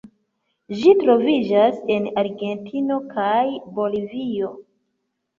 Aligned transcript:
Ĝi 0.77 0.93
troviĝas 1.01 1.75
en 1.95 2.07
Argentino 2.21 2.97
kaj 3.11 3.43
Bolivio. 3.77 4.49